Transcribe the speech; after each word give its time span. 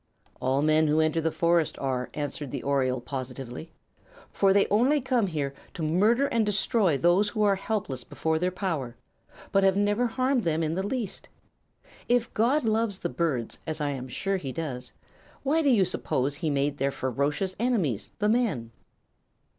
"All 0.39 0.63
men 0.63 0.87
who 0.87 0.99
enter 0.99 1.21
the 1.21 1.31
forest 1.31 1.77
are," 1.77 2.09
answered 2.15 2.49
the 2.49 2.63
oriole, 2.63 2.99
positively. 3.01 3.71
"For 4.31 4.51
they 4.51 4.65
only 4.71 4.99
come 4.99 5.27
here 5.27 5.53
to 5.75 5.83
murder 5.83 6.25
and 6.25 6.43
destroy 6.43 6.97
those 6.97 7.29
who 7.29 7.43
are 7.43 7.53
helpless 7.55 8.03
before 8.03 8.39
their 8.39 8.49
power, 8.49 8.95
but 9.51 9.63
have 9.63 9.77
never 9.77 10.07
harmed 10.07 10.43
them 10.43 10.63
in 10.63 10.73
the 10.73 10.81
least. 10.81 11.29
If 12.09 12.33
God 12.33 12.63
loves 12.63 12.97
the 12.97 13.09
birds, 13.09 13.59
as 13.67 13.79
I 13.79 13.91
am 13.91 14.07
sure 14.09 14.37
He 14.37 14.51
does, 14.51 14.91
why 15.43 15.61
do 15.61 15.69
you 15.69 15.85
suppose 15.85 16.33
He 16.37 16.49
made 16.49 16.79
their 16.79 16.89
ferocious 16.91 17.55
enemies, 17.59 18.09
the 18.17 18.29
men?" 18.29 18.71